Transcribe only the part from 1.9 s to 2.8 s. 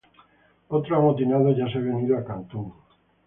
ido a Cantón.